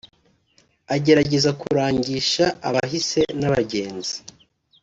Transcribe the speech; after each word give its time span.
agerageza 0.95 1.49
kurangisha 1.61 2.45
abahise 2.67 3.21
n’abagenzi 3.39 4.15